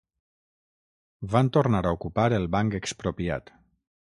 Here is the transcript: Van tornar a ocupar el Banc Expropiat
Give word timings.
Van 1.35 1.51
tornar 1.57 1.83
a 1.85 1.93
ocupar 1.99 2.27
el 2.39 2.49
Banc 2.57 2.79
Expropiat 2.81 3.55